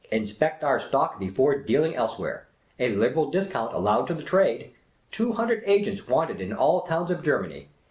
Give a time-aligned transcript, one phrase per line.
[0.11, 2.47] Inspect our stock before dealing elsewhere.
[2.79, 4.71] A liberal dis count allowed to the trade.
[5.11, 7.67] Two hundred agents wanted in all towns of Germany.